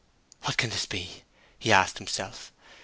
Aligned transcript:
'What 0.41 0.57
can 0.57 0.71
this 0.71 0.87
be?' 0.87 1.21
he 1.59 1.71
asked 1.71 1.99
himself. 1.99 2.51